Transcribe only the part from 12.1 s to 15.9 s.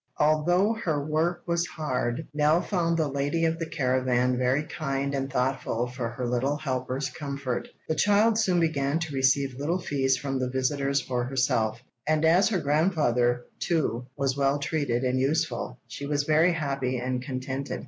as her grandfather, too, was well treated and useful,